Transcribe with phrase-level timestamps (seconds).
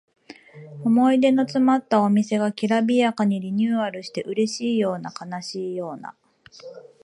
[0.83, 6.15] 思い出のつまったお店がきらびやかにリニューアルしてうれしいような悲しいような